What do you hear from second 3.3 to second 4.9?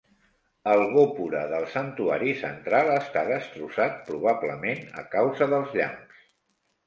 destrossat, probablement